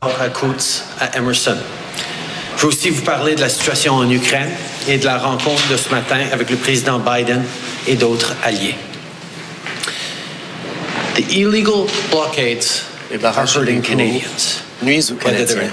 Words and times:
à 0.00 0.28
Coutts, 0.28 0.84
à 1.00 1.16
Emerson. 1.18 1.56
Je 2.56 2.62
veux 2.62 2.68
aussi 2.68 2.90
vous 2.90 3.02
parler 3.02 3.34
de 3.34 3.40
la 3.40 3.48
situation 3.48 3.94
en 3.94 4.08
Ukraine 4.08 4.50
et 4.88 4.96
de 4.96 5.04
la 5.04 5.18
rencontre 5.18 5.66
de 5.70 5.76
ce 5.76 5.90
matin 5.90 6.20
avec 6.32 6.50
le 6.50 6.56
président 6.56 7.00
Biden 7.00 7.42
et 7.86 7.96
d'autres 7.96 8.34
alliés. 8.44 8.76
The 11.16 11.32
illegal 11.32 11.86
blockades 12.10 12.64
Les 13.10 13.18
barrages 13.18 13.56
hurting 13.56 13.78
illégaux 13.78 13.88
Canadians. 13.88 14.62
nuisent 14.82 15.10
aux 15.10 15.16
Canadiens, 15.16 15.70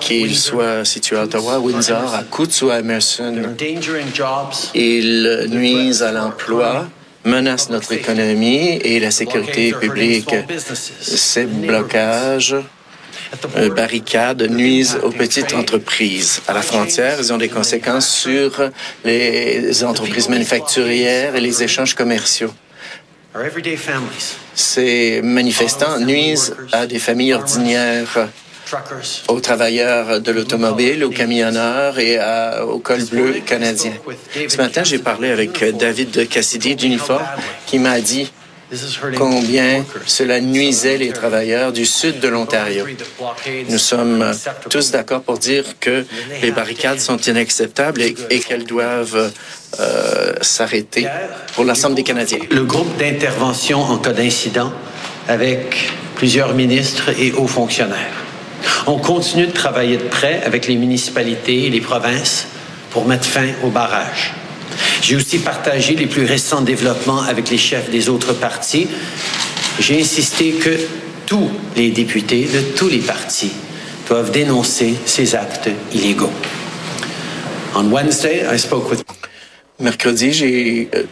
qu'ils 0.00 0.36
soient 0.36 0.84
situés 0.84 1.18
à 1.18 1.24
Ottawa, 1.24 1.60
Windsor, 1.60 2.12
à 2.14 2.24
Coutts 2.24 2.62
ou 2.62 2.70
à 2.70 2.80
Emerson. 2.80 3.54
Ils 4.74 5.46
nuisent 5.48 6.02
à 6.02 6.10
l'emploi, 6.10 6.88
menacent 7.24 7.70
notre 7.70 7.92
économie 7.92 8.80
et 8.82 8.98
la 8.98 9.12
sécurité 9.12 9.72
publique. 9.72 10.34
Ces 11.00 11.44
blocages, 11.44 12.56
barricades 13.74 14.42
nuisent 14.50 14.98
aux 15.02 15.10
petites 15.10 15.52
entreprises. 15.54 16.42
À 16.48 16.52
la 16.52 16.62
frontière, 16.62 17.16
ils 17.18 17.32
ont 17.32 17.38
des 17.38 17.48
conséquences 17.48 18.08
sur 18.08 18.70
les 19.04 19.84
entreprises 19.84 20.28
manufacturières 20.28 21.34
et 21.36 21.40
les 21.40 21.62
échanges 21.62 21.94
commerciaux. 21.94 22.52
Ces 24.54 25.20
manifestants 25.22 25.98
nuisent 26.00 26.54
à 26.72 26.86
des 26.86 26.98
familles 26.98 27.34
ordinaires, 27.34 28.28
aux 29.28 29.40
travailleurs 29.40 30.20
de 30.20 30.30
l'automobile, 30.32 31.04
aux 31.04 31.10
camionneurs 31.10 31.98
et 31.98 32.18
à- 32.18 32.64
au 32.66 32.78
col 32.78 33.02
bleu 33.04 33.34
canadien. 33.46 33.92
Ce 34.48 34.56
matin, 34.56 34.82
j'ai 34.84 34.98
parlé 34.98 35.30
avec 35.30 35.64
David 35.76 36.28
Cassidy 36.28 36.74
d'Unifor 36.76 37.20
qui 37.66 37.78
m'a 37.78 38.00
dit 38.00 38.30
combien 39.16 39.84
cela 40.06 40.40
nuisait 40.40 40.96
les 40.96 41.10
travailleurs 41.10 41.72
du 41.72 41.84
sud 41.84 42.20
de 42.20 42.28
l'Ontario. 42.28 42.84
Nous 43.68 43.78
sommes 43.78 44.32
tous 44.68 44.90
d'accord 44.90 45.22
pour 45.22 45.38
dire 45.38 45.64
que 45.80 46.04
les 46.42 46.50
barricades 46.52 47.00
sont 47.00 47.16
inacceptables 47.16 48.02
et, 48.02 48.14
et 48.30 48.38
qu'elles 48.40 48.66
doivent 48.66 49.32
euh, 49.80 50.32
s'arrêter 50.40 51.06
pour 51.54 51.64
l'ensemble 51.64 51.94
des 51.94 52.02
Canadiens. 52.02 52.38
Le 52.50 52.64
groupe 52.64 52.96
d'intervention 52.96 53.80
en 53.80 53.98
cas 53.98 54.12
d'incident 54.12 54.72
avec 55.28 55.90
plusieurs 56.14 56.54
ministres 56.54 57.10
et 57.18 57.32
hauts 57.32 57.46
fonctionnaires. 57.46 58.24
On 58.86 58.98
continue 58.98 59.46
de 59.46 59.52
travailler 59.52 59.96
de 59.96 60.02
près 60.02 60.42
avec 60.44 60.66
les 60.66 60.76
municipalités 60.76 61.66
et 61.66 61.70
les 61.70 61.80
provinces 61.80 62.46
pour 62.90 63.06
mettre 63.06 63.24
fin 63.24 63.48
au 63.64 63.70
barrage. 63.70 64.34
J'ai 65.02 65.16
aussi 65.16 65.38
partagé 65.38 65.96
les 65.96 66.06
plus 66.06 66.24
récents 66.24 66.60
développements 66.60 67.22
avec 67.22 67.50
les 67.50 67.58
chefs 67.58 67.90
des 67.90 68.08
autres 68.08 68.34
partis. 68.34 68.86
J'ai 69.78 70.00
insisté 70.00 70.52
que 70.52 70.78
tous 71.26 71.50
les 71.76 71.90
députés 71.90 72.44
de 72.44 72.60
tous 72.76 72.88
les 72.88 72.98
partis 72.98 73.52
doivent 74.08 74.30
dénoncer 74.30 74.94
ces 75.06 75.34
actes 75.34 75.70
illégaux. 75.92 76.32
On 77.74 77.90
Wednesday, 77.90 78.44
I 78.52 78.58
spoke 78.58 78.90
with 78.90 79.19
Mercredi, 79.80 80.32
j'ai 80.32 80.88
euh, 80.94 81.04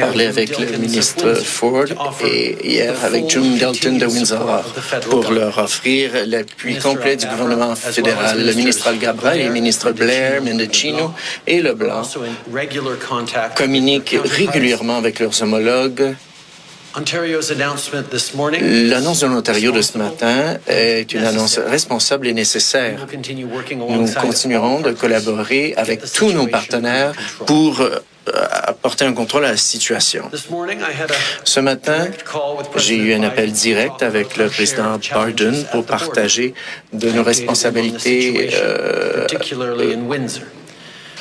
parlé 0.00 0.26
avec 0.26 0.58
le 0.58 0.78
ministre 0.78 1.34
Ford 1.34 1.84
et 2.24 2.56
hier 2.66 2.92
avec 3.04 3.30
June 3.30 3.56
Dalton 3.56 3.98
de 3.98 4.06
Windsor 4.06 4.64
pour 5.08 5.30
leur 5.30 5.56
offrir 5.58 6.10
l'appui 6.26 6.76
complet 6.78 7.14
du 7.14 7.26
gouvernement 7.26 7.76
fédéral. 7.76 8.44
Le 8.44 8.52
ministre 8.52 8.88
Algabra 8.88 9.36
et 9.36 9.44
les 9.44 9.50
ministres 9.50 9.92
Blair, 9.92 10.42
Mendocino 10.42 11.12
et 11.46 11.62
Leblanc 11.62 12.02
communiquent 13.54 14.16
régulièrement 14.24 14.96
avec 14.96 15.20
leurs 15.20 15.40
homologues. 15.42 16.16
L'annonce 18.60 19.20
de 19.20 19.26
l'Ontario 19.26 19.70
de 19.70 19.82
ce 19.82 19.98
matin 19.98 20.56
est 20.66 21.12
une 21.12 21.24
annonce 21.24 21.58
responsable 21.58 22.26
et 22.26 22.32
nécessaire. 22.32 23.06
Nous 23.88 24.12
continuerons 24.14 24.80
de 24.80 24.92
collaborer 24.92 25.74
avec 25.76 26.00
tous 26.12 26.32
nos 26.32 26.46
partenaires 26.46 27.12
pour 27.46 27.82
euh, 27.82 28.00
apporter 28.50 29.04
un 29.04 29.12
contrôle 29.12 29.44
à 29.44 29.50
la 29.50 29.56
situation. 29.56 30.30
Ce 31.44 31.60
matin, 31.60 32.08
j'ai 32.76 32.96
eu 32.96 33.14
un 33.14 33.22
appel 33.22 33.52
direct 33.52 34.02
avec 34.02 34.36
le 34.36 34.48
président 34.48 34.98
Biden 34.98 35.64
pour 35.70 35.84
partager 35.84 36.54
de 36.92 37.10
nos 37.10 37.22
responsabilités 37.22 38.32
situation, 38.32 38.60
euh, 38.64 39.26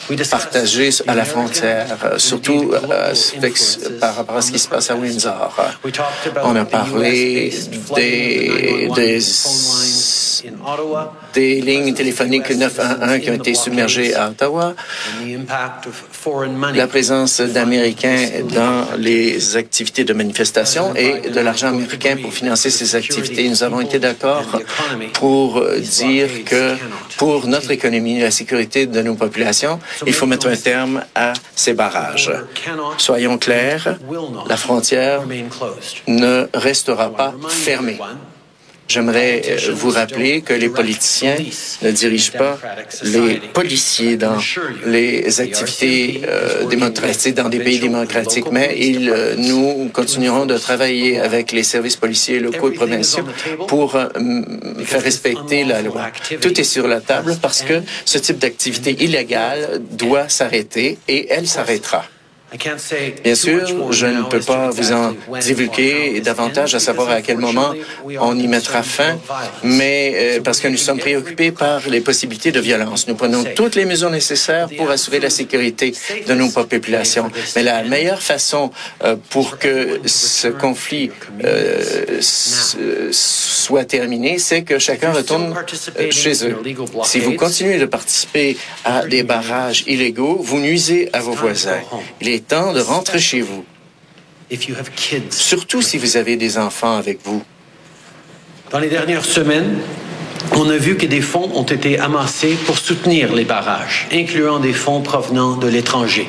the 0.10 1.04
à 1.08 1.16
la 1.16 1.26
frontière, 1.26 1.98
euh, 2.04 2.18
surtout 2.18 2.74
euh, 2.74 3.14
par 4.00 4.16
rapport 4.16 4.38
à 4.38 4.42
ce 4.42 4.52
qui 4.52 4.60
se 4.60 4.68
passe 4.68 4.92
à 4.92 4.96
Windsor. 4.96 5.56
On 6.44 6.56
a 6.56 6.66
parlé 6.66 7.48
US-based 7.48 7.80
flooding 7.86 7.96
des, 7.96 8.50
of 8.50 8.96
the 8.96 8.96
911 8.96 8.96
des, 8.96 9.20
des 11.34 11.62
lignes 11.62 11.94
téléphoniques 11.94 12.50
911 12.50 13.20
qui 13.20 13.30
ont 13.30 13.34
été 13.34 13.54
submergées 13.54 14.14
à 14.14 14.30
Ottawa, 14.30 14.74
la 16.74 16.88
présence 16.88 17.42
d'Américains 17.42 18.28
dans 18.54 18.98
les 18.98 19.58
activités 19.58 20.04
de 20.04 20.14
manifestation 20.14 20.96
et 20.96 21.30
de 21.30 21.40
l'argent 21.40 21.68
américain 21.70 22.18
pour 22.22 22.34
financer 22.34 22.70
ces 22.70 22.96
activités. 22.96 23.50
Nous 23.50 23.64
avons 23.64 23.82
été 23.82 24.00
d'accord 24.00 24.46
pour 25.14 25.64
dire 25.80 26.30
que 26.46 26.76
pour 27.18 27.48
notre 27.48 27.72
économie 27.72 28.20
la 28.20 28.32
sécurité 28.32 28.86
de 28.86 29.02
nos 29.02 29.16
populations, 29.16 29.80
il 30.06 30.14
faut 30.14 30.26
mettre 30.26 30.48
un 30.48 30.56
terme 30.56 31.04
à 31.14 31.34
ces 31.56 31.74
barrages. 31.74 32.32
Soyons 32.98 33.38
clairs, 33.38 33.98
la 34.48 34.58
frontière 34.58 35.22
ne 36.08 36.48
restera 36.54 37.10
pas 37.10 37.34
fermée. 37.50 38.00
J'aimerais 38.88 39.42
euh, 39.48 39.74
vous 39.74 39.90
rappeler 39.90 40.42
que 40.42 40.54
les 40.54 40.70
politiciens 40.70 41.36
ne 41.82 41.92
dirigent 41.92 42.34
pas 42.34 42.60
les 43.04 43.42
policiers 43.54 44.16
dans 44.16 44.38
les 44.86 45.42
activités 45.42 46.22
euh, 46.28 46.66
démocratiques, 46.66 47.34
dans 47.34 47.50
des 47.50 47.60
pays 47.60 47.80
démocratiques, 47.80 48.52
mais 48.52 48.76
ils, 48.78 49.10
euh, 49.10 49.36
nous 49.38 49.90
continuerons 49.92 50.46
de 50.46 50.58
travailler 50.58 51.20
avec 51.20 51.52
les 51.52 51.64
services 51.64 51.96
policiers 51.96 52.40
locaux 52.40 52.70
et 52.72 52.76
provinciaux 52.76 53.26
pour 53.68 53.94
faire 53.94 55.02
respecter 55.02 55.64
la 55.64 55.82
loi. 55.82 56.12
Tout 56.40 56.60
est 56.60 56.64
sur 56.64 56.88
la 56.88 57.02
table 57.02 57.36
parce 57.42 57.64
que 57.64 57.82
ce 58.06 58.20
type 58.20 58.38
d'activité 58.38 58.92
illégale 59.04 59.82
doit 59.92 60.30
s'arrêter 60.30 61.00
et 61.08 61.28
elle 61.32 61.48
s'arrêtera. 61.48 62.06
Bien 63.24 63.36
sûr, 63.36 63.92
je 63.92 64.06
ne 64.06 64.24
peux 64.24 64.40
pas 64.40 64.70
vous 64.70 64.92
en 64.92 65.14
divulguer 65.40 66.22
davantage 66.22 66.76
à 66.76 66.80
savoir 66.80 67.10
à 67.10 67.22
quel 67.22 67.38
moment 67.38 67.74
on 68.20 68.38
y 68.38 68.48
mettra 68.48 68.84
fin, 68.84 69.18
mais 69.64 70.14
euh, 70.16 70.42
parce 70.42 70.60
que 70.60 70.68
nous 70.68 70.78
sommes 70.78 71.00
préoccupés 71.00 71.52
par 71.52 71.88
les 71.90 72.02
possibilités 72.02 72.52
de 72.52 72.60
violence. 72.60 73.08
Nous 73.08 73.16
prenons 73.16 73.44
toutes 73.56 73.76
les 73.76 73.86
mesures 73.86 74.10
nécessaires 74.10 74.68
pour 74.78 74.90
assurer 74.90 75.20
la 75.20 75.30
sécurité 75.30 75.94
de 76.28 76.34
nos 76.34 76.50
populations. 76.50 77.30
Mais 77.56 77.64
la 77.64 77.84
meilleure 77.84 78.22
façon 78.22 78.72
euh, 79.04 79.16
pour 79.30 79.58
que 79.58 80.02
ce 80.06 80.48
conflit 80.48 81.12
euh, 81.44 82.20
soit 83.12 83.86
terminé, 83.86 84.38
c'est 84.38 84.64
que 84.64 84.80
chacun 84.80 85.12
retourne 85.12 85.54
chez 86.12 86.46
eux. 86.46 86.58
Si 87.04 87.20
vous 87.20 87.34
continuez 87.34 87.78
de 87.78 87.86
participer 87.86 88.58
à 88.84 89.06
des 89.06 89.24
barrages 89.24 89.84
illégaux, 89.88 90.38
vous 90.40 90.60
nuisez 90.60 91.10
à 91.14 91.20
vos 91.20 91.34
voisins. 91.34 91.80
Il 92.22 92.30
est 92.30 92.45
temps 92.48 92.74
de 92.74 92.80
rentrer 92.80 93.20
chez 93.20 93.42
vous, 93.42 93.66
surtout 95.32 95.82
si 95.82 95.98
vous 95.98 96.18
avez 96.18 96.38
des 96.38 96.58
enfants 96.58 96.98
avec 96.98 97.20
vous. 97.24 97.44
Dans 98.72 98.80
les 98.80 98.90
dernières 98.90 99.26
semaines, 99.26 99.80
on 100.52 100.70
a 100.70 100.78
vu 100.78 100.98
que 100.98 101.06
des 101.06 101.22
fonds 101.22 101.50
ont 101.56 101.64
été 101.64 102.00
amassés 102.00 102.56
pour 102.66 102.78
soutenir 102.78 103.34
les 103.34 103.46
barrages, 103.46 104.08
incluant 104.12 104.60
des 104.60 104.74
fonds 104.74 105.02
provenant 105.02 105.56
de 105.56 105.68
l'étranger. 105.68 106.28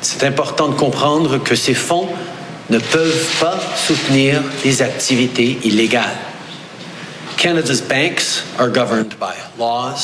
C'est 0.00 0.24
important 0.24 0.68
de 0.68 0.74
comprendre 0.74 1.38
que 1.38 1.54
ces 1.54 1.74
fonds 1.74 2.08
ne 2.70 2.78
peuvent 2.78 3.38
pas 3.40 3.60
soutenir 3.76 4.42
des 4.62 4.82
activités 4.82 5.58
illégales. 5.64 6.29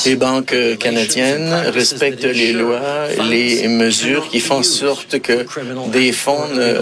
Les 0.05 0.15
banques 0.15 0.55
canadiennes 0.79 1.53
respectent 1.73 2.23
les 2.23 2.51
lois, 2.53 3.07
les 3.29 3.67
mesures 3.67 4.27
qui 4.29 4.39
font 4.39 4.57
en 4.57 4.63
sorte 4.63 5.19
que 5.19 5.45
des 5.91 6.11
fonds 6.11 6.47
ne 6.49 6.73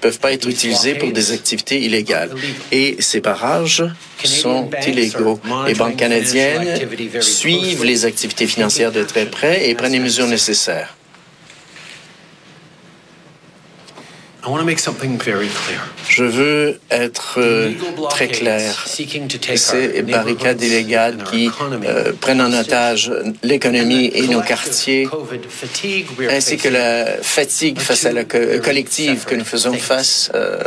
peuvent 0.00 0.18
pas 0.18 0.32
être 0.32 0.48
utilisés 0.48 0.94
pour 0.96 1.12
des 1.12 1.32
activités 1.32 1.80
illégales. 1.80 2.30
Et 2.72 2.96
ces 2.98 3.20
barrages 3.20 3.84
sont 4.24 4.68
illégaux. 4.86 5.40
Les 5.66 5.74
banques 5.74 5.96
canadiennes 5.96 6.78
suivent 7.20 7.84
les 7.84 8.04
activités 8.04 8.46
financières 8.46 8.92
de 8.92 9.02
très 9.04 9.26
près 9.26 9.68
et 9.68 9.74
prennent 9.74 9.92
les 9.92 10.00
mesures 10.00 10.26
nécessaires. 10.26 10.96
Je 16.08 16.24
veux 16.24 16.78
être 16.90 17.36
euh, 17.38 17.72
très 18.10 18.28
clair. 18.28 18.84
Ces 18.86 20.02
barricades 20.02 20.62
illégales 20.62 21.24
qui 21.30 21.50
euh, 21.86 22.12
prennent 22.20 22.42
en 22.42 22.52
otage 22.52 23.12
l'économie 23.42 24.10
et 24.14 24.26
nos 24.28 24.42
quartiers, 24.42 25.08
ainsi 26.30 26.56
que 26.56 26.68
la 26.68 27.06
fatigue 27.22 27.78
face 27.78 28.04
à 28.04 28.12
la 28.12 28.24
collective 28.24 29.24
que 29.24 29.34
nous 29.34 29.44
faisons 29.44 29.74
face, 29.74 30.30
euh, 30.34 30.62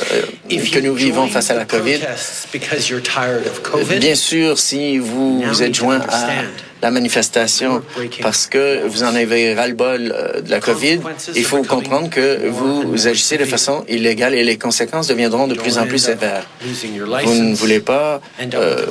que 0.50 0.80
nous 0.80 0.96
vivons 0.96 1.28
face 1.28 1.52
à 1.52 1.56
la 1.56 1.66
COVID. 1.66 2.00
Bien 4.00 4.16
sûr, 4.16 4.58
si 4.58 4.98
vous 4.98 5.42
vous 5.42 5.64
êtes 5.64 5.76
joint 5.76 6.02
à 6.10 6.30
la 6.82 6.92
manifestation 6.92 7.82
parce 8.22 8.48
que 8.48 8.86
vous 8.88 9.04
en 9.04 9.16
avez 9.16 9.54
ras-le-bol 9.54 10.14
euh, 10.16 10.42
de 10.42 10.50
la 10.50 10.60
COVID. 10.60 11.00
Il 11.36 11.44
faut 11.44 11.64
comprendre 11.64 12.10
que 12.10 12.48
vous 12.48 13.08
agissez 13.08 13.38
de 13.38 13.46
façon 13.46 13.84
illégale 13.88 14.36
et 14.36 14.44
les 14.44 14.58
conséquences 14.58 15.08
deviendront 15.08 15.48
de 15.48 15.56
plus 15.56 15.78
en 15.78 15.86
plus 15.86 16.00
sévères. 16.00 16.46
Vous 16.62 17.34
ne 17.34 17.56
voulez 17.56 17.80
pas 17.80 18.22
euh, 18.54 18.86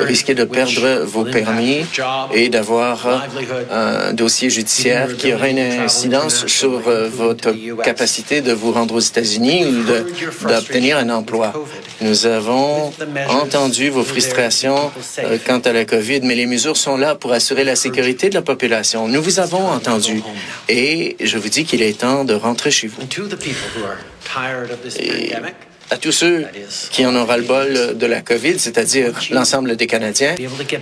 risquer 0.00 0.34
de 0.34 0.44
perdre 0.44 1.04
vos 1.04 1.24
permis 1.24 1.84
et 2.32 2.48
d'avoir 2.48 3.22
un 3.70 4.12
dossier 4.12 4.50
judiciaire 4.50 5.16
qui 5.16 5.32
aura 5.32 5.48
une 5.48 5.58
incidence 5.58 6.46
sur 6.46 6.88
euh, 6.88 7.08
votre 7.08 7.52
capacité 7.82 8.40
de 8.40 8.52
vous 8.52 8.72
rendre 8.72 8.94
aux 8.94 9.00
États-Unis 9.00 9.64
ou 9.66 10.48
d'obtenir 10.48 10.98
un 10.98 11.10
emploi. 11.10 11.52
Nous 12.00 12.26
avons 12.26 12.92
entendu 13.28 13.90
vos 13.90 14.02
frustrations 14.02 14.90
quant 15.46 15.60
à 15.60 15.72
la 15.72 15.84
COVID, 15.84 16.20
mais 16.22 16.34
les 16.34 16.46
mesures 16.46 16.76
sont 16.76 16.96
là 16.96 17.11
pour 17.18 17.32
assurer 17.32 17.64
la 17.64 17.76
sécurité 17.76 18.28
de 18.28 18.34
la 18.34 18.42
population. 18.42 19.08
Nous 19.08 19.22
vous 19.22 19.40
avons 19.40 19.68
entendu 19.68 20.22
et 20.68 21.16
je 21.20 21.38
vous 21.38 21.48
dis 21.48 21.64
qu'il 21.64 21.82
est 21.82 21.98
temps 22.00 22.24
de 22.24 22.34
rentrer 22.34 22.70
chez 22.70 22.86
vous 22.88 23.00
à 25.92 25.98
tous 25.98 26.12
ceux 26.12 26.46
qui 26.90 27.04
en 27.04 27.14
ont 27.14 27.26
ras-le-bol 27.26 27.98
de 27.98 28.06
la 28.06 28.22
COVID, 28.22 28.58
c'est-à-dire 28.58 29.12
l'ensemble 29.30 29.76
des 29.76 29.86
Canadiens, 29.86 30.34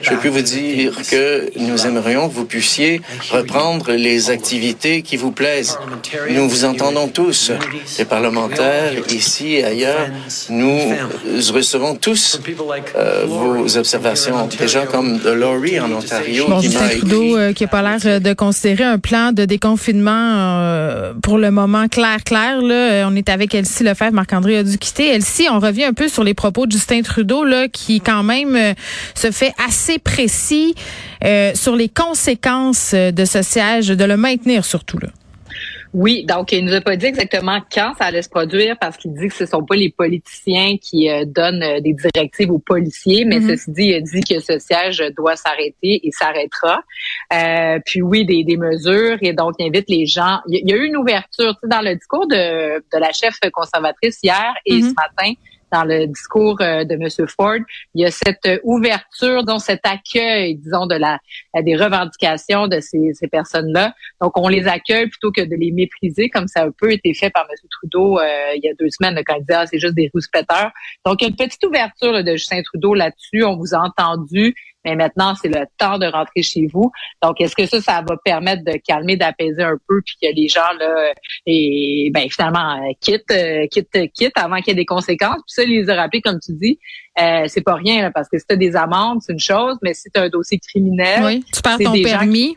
je 0.03 0.15
peux 0.15 0.29
vous 0.29 0.43
dire 0.43 0.93
que 1.11 1.51
nous 1.59 1.85
aimerions 1.85 2.29
que 2.29 2.35
vous 2.35 2.45
puissiez 2.45 3.01
reprendre 3.31 3.91
les 3.93 4.31
activités 4.31 5.03
qui 5.03 5.17
vous 5.17 5.33
plaisent. 5.33 5.77
Nous 6.31 6.49
vous 6.49 6.65
entendons 6.65 7.09
tous, 7.09 7.51
les 7.99 8.05
parlementaires 8.05 8.93
ici 9.11 9.55
et 9.55 9.65
ailleurs. 9.65 10.07
Nous 10.49 10.79
recevons 11.53 11.97
tous 11.97 12.41
euh, 12.95 13.25
vos 13.27 13.77
observations. 13.77 14.49
Des 14.59 14.69
gens 14.69 14.87
comme 14.87 15.21
Laurie 15.25 15.81
en 15.81 15.91
Ontario 15.91 16.45
qui 16.61 16.69
m'a 16.69 16.93
écrit... 16.93 17.35
Euh, 17.35 17.53
qui 17.53 17.65
n'a 17.65 17.69
pas 17.69 17.83
l'air 17.83 18.21
de 18.21 18.33
considérer 18.33 18.85
un 18.85 18.99
plan 18.99 19.33
de 19.33 19.45
déconfinement 19.45 20.11
euh, 20.13 21.13
pour 21.21 21.39
le 21.39 21.51
moment 21.51 21.89
clair, 21.89 22.23
clair. 22.25 22.63
Là. 22.63 23.09
On 23.09 23.17
est 23.17 23.29
avec 23.29 23.55
Elsie 23.57 23.83
Lefebvre. 23.83 24.13
Marc-André 24.13 24.59
a 24.59 24.63
dû 24.63 24.79
quitter 24.79 25.00
Elsie, 25.07 25.49
on 25.51 25.59
revient 25.59 25.85
un 25.85 25.93
peu 25.93 26.09
sur 26.09 26.25
les 26.25 26.35
propos 26.35 26.67
de 26.67 26.73
Justin 26.73 27.03
Trudeau, 27.03 27.45
là, 27.45 27.69
qui 27.69 28.01
quand 28.01 28.23
même 28.23 28.57
euh, 28.57 28.75
se 29.15 29.31
fait 29.31 29.53
assez 29.65 29.99
précis 29.99 30.75
euh, 31.25 31.53
sur 31.55 31.77
les 31.77 31.89
conséquences 31.89 32.93
euh, 32.95 33.11
de 33.11 33.25
ce 33.25 33.43
siège, 33.43 33.89
de 33.89 34.05
le 34.05 34.17
maintenir 34.17 34.65
surtout. 34.65 34.99
Là. 34.99 35.09
Oui, 35.93 36.25
donc 36.25 36.53
il 36.53 36.65
nous 36.65 36.73
a 36.73 36.81
pas 36.81 36.97
dit 36.97 37.07
exactement 37.07 37.59
quand 37.73 37.95
ça 37.99 38.07
allait 38.07 38.23
se 38.23 38.29
produire 38.29 38.79
parce 38.79 38.97
qu'il 38.97 39.13
dit 39.13 39.27
que 39.27 39.35
ce 39.35 39.47
sont 39.47 39.65
pas 39.65 39.75
les 39.75 39.91
politiciens 39.91 40.77
qui 40.77 41.09
donnent 41.27 41.81
des 41.81 41.95
directives 41.95 42.53
aux 42.53 42.61
policiers, 42.61 43.25
mais 43.25 43.41
mm-hmm. 43.41 43.49
ceci 43.49 43.71
dit, 43.73 43.85
il 43.87 43.95
a 43.97 44.01
dit 44.01 44.21
que 44.21 44.39
ce 44.41 44.59
siège 44.61 45.03
doit 45.17 45.35
s'arrêter 45.35 46.01
et 46.07 46.11
s'arrêtera. 46.13 46.83
puis 47.85 48.03
oui, 48.03 48.25
des, 48.25 48.45
des, 48.45 48.57
mesures 48.57 49.19
et 49.21 49.33
donc 49.33 49.55
il 49.59 49.67
invite 49.67 49.89
les 49.89 50.07
gens. 50.07 50.39
Il 50.47 50.69
y 50.69 50.73
a 50.73 50.77
eu 50.77 50.87
une 50.87 50.97
ouverture 50.97 51.55
tu 51.55 51.61
sais, 51.63 51.69
dans 51.69 51.81
le 51.81 51.97
discours 51.97 52.29
de, 52.29 52.79
de 52.79 52.99
la 52.99 53.11
chef 53.13 53.35
conservatrice 53.53 54.19
hier 54.23 54.55
et 54.67 54.79
mm-hmm. 54.79 54.89
ce 54.89 54.95
matin 54.95 55.33
dans 55.73 55.85
le 55.85 56.07
discours 56.07 56.57
euh, 56.61 56.85
de 56.85 56.95
M. 56.95 57.29
Ford, 57.29 57.59
il 57.95 58.03
y 58.03 58.05
a 58.05 58.11
cette 58.11 58.47
euh, 58.47 58.59
ouverture, 58.65 59.45
donc 59.45 59.61
cet 59.61 59.81
accueil, 59.85 60.57
disons, 60.57 60.87
de 60.87 60.95
la 60.95 61.19
des 61.63 61.77
revendications 61.77 62.69
de 62.69 62.81
ces, 62.81 63.13
ces 63.15 63.29
personnes-là. 63.29 63.95
Donc, 64.21 64.37
on 64.37 64.49
les 64.49 64.67
accueille 64.67 65.09
plutôt 65.09 65.33
que 65.33 65.43
de 65.43 65.55
les 65.57 65.73
mépriser, 65.73 66.29
comme 66.29 66.47
ça 66.47 66.63
a 66.63 66.67
un 66.67 66.71
peu 66.71 66.93
été 66.93 67.13
fait 67.15 67.31
par 67.31 67.47
M. 67.51 67.57
Trudeau 67.71 68.19
euh, 68.19 68.53
il 68.55 68.61
y 68.63 68.69
a 68.69 68.75
deux 68.79 68.91
semaines, 68.91 69.21
quand 69.27 69.35
il 69.35 69.41
disait 69.41 69.55
ah, 69.55 69.67
c'est 69.67 69.79
juste 69.79 69.95
des 69.95 70.11
rouspéteurs. 70.13 70.71
Donc, 71.05 71.21
il 71.21 71.25
y 71.25 71.27
a 71.27 71.31
une 71.31 71.37
petite 71.37 71.65
ouverture 71.65 72.23
de 72.23 72.33
Justin 72.33 72.63
Trudeau 72.63 72.95
là-dessus. 72.95 73.45
On 73.45 73.57
vous 73.57 73.75
a 73.75 73.79
entendu 73.79 74.55
mais 74.85 74.97
maintenant, 74.97 75.35
c'est 75.35 75.49
le 75.49 75.65
temps 75.79 75.99
de 75.99 76.07
rentrer 76.07 76.43
chez 76.43 76.67
vous. 76.73 76.91
Donc, 77.23 77.41
est-ce 77.41 77.55
que 77.55 77.67
ça, 77.67 77.81
ça 77.81 78.03
va 78.07 78.17
permettre 78.25 78.65
de 78.65 78.79
calmer, 78.87 79.17
d'apaiser 79.17 79.63
un 79.63 79.77
peu, 79.89 80.01
puis 80.05 80.17
que 80.23 80.35
les 80.35 80.49
gens, 80.49 80.73
là, 80.79 81.13
et, 81.47 82.11
ben, 82.13 82.29
finalement, 82.31 82.77
euh, 82.77 82.93
quittent, 83.01 83.31
euh, 83.31 83.67
quittent, 83.71 84.13
quittent 84.13 84.39
avant 84.39 84.57
qu'il 84.57 84.69
y 84.69 84.71
ait 84.71 84.75
des 84.75 84.87
conséquences. 84.87 85.41
Puis 85.47 85.55
ça, 85.55 85.65
les 85.65 85.91
a 85.91 85.97
rappelés, 85.97 86.23
comme 86.23 86.39
tu 86.45 86.53
dis, 86.53 86.79
euh, 87.21 87.45
c'est 87.47 87.63
pas 87.63 87.75
rien, 87.75 88.11
parce 88.11 88.29
que 88.29 88.39
si 88.39 88.45
tu 88.49 88.57
des 88.57 88.77
amendes, 88.77 89.21
c'est 89.21 89.33
une 89.33 89.39
chose, 89.39 89.77
mais 89.83 89.95
si 89.95 90.11
tu 90.15 90.21
un 90.21 90.29
dossier 90.29 90.59
criminel... 90.59 91.25
Oui, 91.25 91.45
tu 91.53 91.61
perds 91.61 91.79
ton 91.79 91.93
permis. 92.03 92.57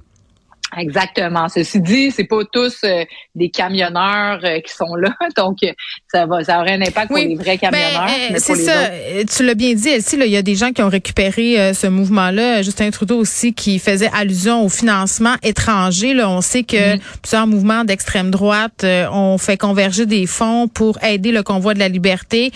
Exactement. 0.77 1.47
Ceci 1.49 1.79
dit, 1.79 2.11
c'est 2.11 2.23
pas 2.23 2.41
tous 2.51 2.77
euh, 2.83 3.03
des 3.35 3.49
camionneurs 3.49 4.39
euh, 4.43 4.59
qui 4.59 4.73
sont 4.73 4.95
là, 4.95 5.13
donc 5.37 5.57
euh, 5.63 5.71
ça 6.11 6.25
va, 6.25 6.43
ça 6.43 6.59
aurait 6.59 6.73
un 6.73 6.81
impact 6.81 7.07
pour 7.07 7.17
les 7.17 7.35
vrais 7.35 7.57
ben, 7.57 7.71
camionneurs. 7.71 8.09
c'est 8.37 8.55
ça. 8.55 8.89
Tu 9.35 9.45
l'as 9.45 9.55
bien 9.55 9.73
dit, 9.73 9.89
Elsie. 9.89 10.17
il 10.19 10.27
y 10.27 10.37
a 10.37 10.41
des 10.41 10.55
gens 10.55 10.71
qui 10.71 10.81
ont 10.81 10.89
récupéré 10.89 11.73
ce 11.73 11.87
mouvement-là. 11.87 12.61
Justin 12.61 12.89
Trudeau 12.91 13.17
aussi 13.17 13.53
qui 13.53 13.79
faisait 13.79 14.09
allusion 14.13 14.63
au 14.63 14.69
financement 14.69 15.35
étranger. 15.43 16.13
Là, 16.13 16.29
on 16.29 16.41
sait 16.41 16.63
que 16.63 16.95
mm-hmm. 16.95 17.01
plusieurs 17.21 17.47
mouvements 17.47 17.83
d'extrême 17.83 18.31
droite 18.31 18.85
ont 19.11 19.37
fait 19.37 19.57
converger 19.57 20.05
des 20.05 20.25
fonds 20.25 20.67
pour 20.67 21.03
aider 21.03 21.31
le 21.31 21.43
convoi 21.43 21.73
de 21.73 21.79
la 21.79 21.89
liberté 21.89 22.51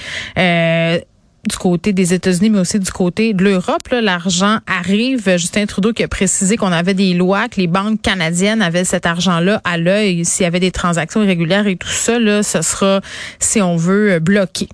du 1.47 1.57
côté 1.57 1.93
des 1.93 2.13
États-Unis, 2.13 2.49
mais 2.49 2.59
aussi 2.59 2.79
du 2.79 2.91
côté 2.91 3.33
de 3.33 3.43
l'Europe. 3.43 3.87
L'argent 3.91 4.59
arrive. 4.67 5.37
Justin 5.37 5.65
Trudeau 5.65 5.93
qui 5.93 6.03
a 6.03 6.07
précisé 6.07 6.57
qu'on 6.57 6.71
avait 6.71 6.93
des 6.93 7.13
lois, 7.13 7.49
que 7.49 7.59
les 7.59 7.67
banques 7.67 8.01
canadiennes 8.01 8.61
avaient 8.61 8.83
cet 8.83 9.05
argent-là 9.05 9.61
à 9.63 9.77
l'œil. 9.77 10.25
S'il 10.25 10.43
y 10.43 10.47
avait 10.47 10.59
des 10.59 10.71
transactions 10.71 11.23
irrégulières 11.23 11.67
et 11.67 11.75
tout 11.75 11.87
ça, 11.87 12.19
là, 12.19 12.43
ce 12.43 12.61
sera, 12.61 13.01
si 13.39 13.61
on 13.61 13.75
veut, 13.75 14.19
bloqué. 14.19 14.67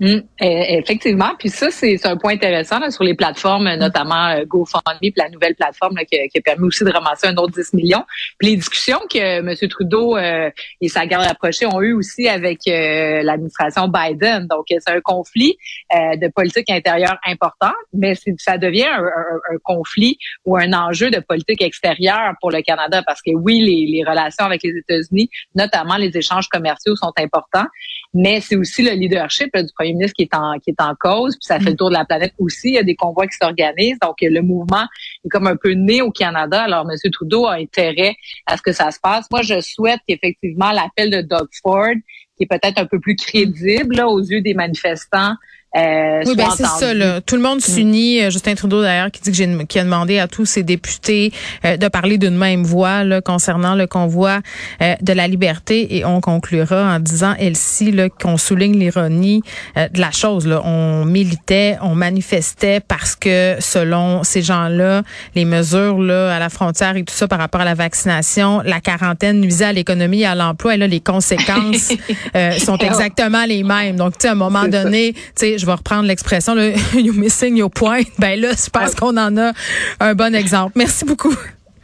Mm, 0.00 0.22
effectivement, 0.40 1.34
puis 1.38 1.48
ça 1.50 1.70
c'est 1.70 2.04
un 2.04 2.16
point 2.16 2.32
intéressant 2.32 2.80
là, 2.80 2.90
sur 2.90 3.04
les 3.04 3.14
plateformes, 3.14 3.72
mm. 3.72 3.78
notamment 3.78 4.26
euh, 4.30 4.44
GoFundMe, 4.44 4.98
puis 5.00 5.12
la 5.16 5.28
nouvelle 5.28 5.54
plateforme 5.54 5.96
qui, 6.10 6.18
a 6.18 6.40
permis 6.40 6.66
aussi 6.66 6.82
de 6.82 6.90
ramasser 6.90 7.28
un 7.28 7.36
autre 7.36 7.52
10 7.52 7.74
millions. 7.74 8.04
Puis 8.38 8.48
les 8.50 8.56
discussions 8.56 8.98
que 9.08 9.18
M. 9.18 9.54
Trudeau 9.68 10.16
euh, 10.16 10.50
et 10.80 10.88
sa 10.88 11.06
garde 11.06 11.26
rapprochée 11.26 11.66
ont 11.66 11.80
eu 11.80 11.92
aussi 11.92 12.28
avec 12.28 12.66
euh, 12.66 13.22
l'administration 13.22 13.86
Biden. 13.86 14.48
Donc 14.48 14.64
c'est 14.68 14.90
un 14.90 15.00
conflit 15.00 15.56
de 15.92 16.28
politique 16.32 16.70
intérieure 16.70 17.16
important, 17.26 17.72
mais 17.92 18.14
ça 18.38 18.58
devient 18.58 18.88
un, 18.88 19.58
conflit 19.62 20.18
ou 20.44 20.56
un 20.56 20.72
enjeu 20.72 21.10
de 21.10 21.20
politique 21.20 21.62
extérieure 21.62 22.32
pour 22.40 22.50
le 22.50 22.62
Canada 22.62 23.02
parce 23.06 23.22
que 23.22 23.30
oui, 23.32 23.60
les, 23.60 23.86
les 23.86 24.04
relations 24.04 24.44
avec 24.44 24.62
les 24.64 24.76
États-Unis, 24.76 25.30
notamment 25.54 25.96
les 25.96 26.16
échanges 26.16 26.48
commerciaux, 26.48 26.96
sont 26.96 27.12
importants, 27.16 27.66
mais 28.14 28.40
c'est 28.40 28.56
aussi 28.56 28.82
le 28.82 28.92
leadership 28.92 29.50
du 29.54 29.72
premier 29.76 29.92
ministre 29.92 30.14
qui 30.14 30.22
est 30.22 30.34
en 30.34 30.58
qui 30.60 30.70
est 30.70 30.80
en 30.80 30.94
cause, 30.94 31.34
puis 31.34 31.44
ça 31.44 31.58
fait 31.58 31.70
le 31.70 31.76
tour 31.76 31.88
de 31.88 31.94
la 31.94 32.04
planète 32.04 32.32
aussi. 32.38 32.68
Il 32.68 32.74
y 32.74 32.78
a 32.78 32.84
des 32.84 32.94
convois 32.94 33.26
qui 33.26 33.36
s'organisent, 33.36 33.98
donc 34.00 34.16
le 34.22 34.40
mouvement 34.40 34.86
est 35.24 35.28
comme 35.28 35.48
un 35.48 35.56
peu 35.56 35.72
né 35.72 36.00
au 36.00 36.10
Canada. 36.10 36.62
Alors, 36.62 36.86
M. 36.88 36.96
Trudeau 37.10 37.46
a 37.46 37.54
intérêt 37.54 38.14
à 38.46 38.56
ce 38.56 38.62
que 38.62 38.72
ça 38.72 38.90
se 38.92 39.00
passe. 39.00 39.26
Moi, 39.30 39.42
je 39.42 39.60
souhaite 39.60 40.00
qu'effectivement 40.06 40.70
l'appel 40.70 41.10
de 41.10 41.20
Doug 41.22 41.48
Ford, 41.62 41.94
qui 42.36 42.44
est 42.44 42.46
peut-être 42.46 42.78
un 42.78 42.86
peu 42.86 43.00
plus 43.00 43.16
crédible 43.16 44.00
aux 44.00 44.20
yeux 44.20 44.40
des 44.40 44.54
manifestants, 44.54 45.34
euh, 45.76 46.22
oui, 46.24 46.36
ben 46.36 46.48
c'est 46.56 46.66
ça. 46.66 46.94
Là. 46.94 47.20
Tout 47.20 47.34
le 47.34 47.42
monde 47.42 47.58
mm. 47.58 47.60
s'unit. 47.60 48.22
Euh, 48.22 48.30
Justin 48.30 48.54
Trudeau, 48.54 48.82
d'ailleurs, 48.82 49.10
qui 49.10 49.20
dit 49.20 49.30
que 49.30 49.36
j'ai, 49.36 49.66
qui 49.66 49.78
a 49.78 49.84
demandé 49.84 50.18
à 50.18 50.28
tous 50.28 50.46
ses 50.46 50.62
députés 50.62 51.32
euh, 51.64 51.76
de 51.76 51.88
parler 51.88 52.16
d'une 52.16 52.36
même 52.36 52.62
voix 52.62 53.02
là, 53.02 53.20
concernant 53.20 53.74
le 53.74 53.86
convoi 53.86 54.40
de 54.80 55.12
la 55.12 55.26
liberté. 55.26 55.96
Et 55.96 56.04
on 56.04 56.20
conclura 56.20 56.94
en 56.94 57.00
disant, 57.00 57.34
Elsie, 57.38 57.94
qu'on 58.20 58.36
souligne 58.36 58.78
l'ironie 58.78 59.42
de 59.76 60.00
la 60.00 60.10
chose. 60.10 60.46
Là. 60.46 60.62
On 60.64 61.04
militait, 61.04 61.76
on 61.80 61.94
manifestait 61.94 62.80
parce 62.80 63.14
que, 63.16 63.56
selon 63.60 64.22
ces 64.24 64.42
gens-là, 64.42 65.02
les 65.34 65.44
mesures 65.44 65.98
là, 65.98 66.34
à 66.34 66.38
la 66.38 66.48
frontière 66.48 66.96
et 66.96 67.04
tout 67.04 67.14
ça 67.14 67.28
par 67.28 67.38
rapport 67.38 67.60
à 67.60 67.64
la 67.64 67.74
vaccination, 67.74 68.60
la 68.64 68.80
quarantaine 68.80 69.40
nuisait 69.40 69.66
à 69.66 69.72
l'économie 69.72 70.22
et 70.22 70.26
à 70.26 70.34
l'emploi. 70.34 70.74
Et 70.74 70.78
là, 70.78 70.86
les 70.86 71.00
conséquences 71.00 71.92
sont 72.58 72.78
exactement 72.78 73.44
les 73.44 73.62
mêmes. 73.62 73.96
Donc, 73.96 74.14
tu 74.14 74.22
sais, 74.22 74.28
à 74.28 74.32
un 74.32 74.36
moment 74.36 74.66
donné, 74.66 75.12
tu 75.12 75.20
sais, 75.34 75.58
je 75.64 75.66
vais 75.66 75.74
reprendre 75.74 76.06
l'expression, 76.06 76.54
you 76.94 77.14
missing 77.14 77.56
your 77.56 77.70
point. 77.70 78.02
Ben 78.18 78.38
là, 78.38 78.50
je 78.52 78.68
pense 78.68 78.94
qu'on 78.94 79.16
en 79.16 79.36
a 79.38 79.52
un 79.98 80.14
bon 80.14 80.34
exemple. 80.34 80.72
Merci 80.76 81.06
beaucoup. 81.06 81.34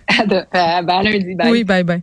À, 0.06 0.26
de, 0.26 0.42
à, 0.52 0.82
lundi. 0.82 1.34
Bye. 1.34 1.50
Oui, 1.50 1.64
bye 1.64 1.82
bye. 1.82 1.98